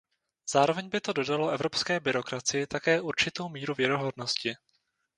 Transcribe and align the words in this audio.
Zároveň 0.51 0.89
by 0.89 1.01
to 1.01 1.13
dodalo 1.13 1.49
evropské 1.49 1.99
byrokracii 1.99 2.67
také 2.67 3.01
určitou 3.01 3.49
míru 3.49 3.73
věrohodnosti. 3.73 4.55